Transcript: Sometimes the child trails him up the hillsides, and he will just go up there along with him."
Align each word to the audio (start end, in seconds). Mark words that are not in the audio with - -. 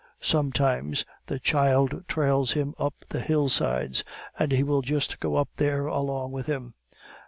Sometimes 0.23 1.05
the 1.27 1.37
child 1.37 2.05
trails 2.07 2.53
him 2.53 2.73
up 2.79 2.95
the 3.09 3.19
hillsides, 3.21 4.03
and 4.39 4.51
he 4.51 4.63
will 4.63 4.81
just 4.81 5.19
go 5.19 5.35
up 5.35 5.49
there 5.57 5.85
along 5.85 6.31
with 6.31 6.47
him." 6.47 6.73